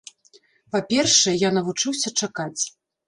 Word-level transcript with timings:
Па-першае, 0.75 1.35
я 1.41 1.49
навучыўся 1.59 2.13
чакаць. 2.21 2.61